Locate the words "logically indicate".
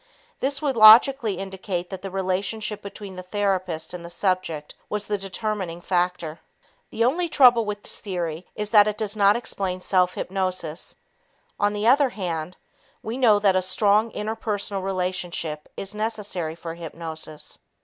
0.75-1.91